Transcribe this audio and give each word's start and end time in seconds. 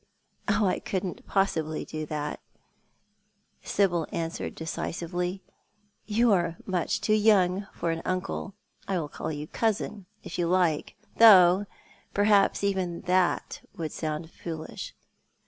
"Oh, 0.47 0.65
I 0.65 0.79
couldn't 0.79 1.27
possibly 1.27 1.85
do 1.85 2.07
that," 2.07 2.39
Sibyl 3.61 4.07
answered, 4.11 4.55
decisively; 4.55 5.43
88 5.43 5.43
Thoit 5.43 5.43
art 5.43 5.45
the 5.45 5.81
Man." 5.83 6.01
you 6.17 6.33
are 6.33 6.57
much 6.65 7.01
too 7.01 7.13
young 7.13 7.67
for 7.71 7.91
an 7.91 8.01
uncle. 8.03 8.55
I'll 8.87 9.07
call 9.07 9.31
you 9.31 9.45
cousin, 9.45 10.07
if 10.23 10.39
you 10.39 10.47
like, 10.47 10.95
though 11.17 11.67
perhaps 12.15 12.63
even 12.63 13.01
that 13.01 13.61
would 13.77 13.91
sound 13.91 14.31
foolish. 14.31 14.95